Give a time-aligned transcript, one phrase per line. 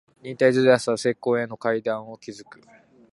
[0.23, 2.61] 忍耐強さは成功への階段を築く